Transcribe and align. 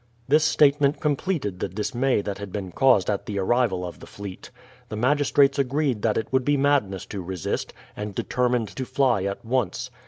This 0.27 0.43
statement 0.43 0.99
completed 0.99 1.59
the 1.59 1.69
dismay 1.69 2.21
that 2.23 2.39
had 2.39 2.51
been 2.51 2.71
caused 2.71 3.07
at 3.07 3.27
the 3.27 3.37
arrival 3.37 3.85
of 3.85 3.99
the 3.99 4.07
fleet. 4.07 4.49
The 4.89 4.95
magistrates 4.95 5.59
agreed 5.59 6.01
that 6.01 6.17
it 6.17 6.33
would 6.33 6.43
be 6.43 6.57
madness 6.57 7.05
to 7.05 7.21
resist, 7.21 7.71
and 7.95 8.15
determined 8.15 8.69
to 8.69 8.85
fly 8.87 9.25
at 9.25 9.45
once. 9.45 9.91